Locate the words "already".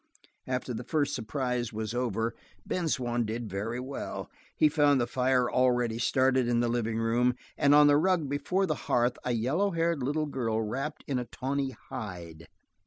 5.47-5.99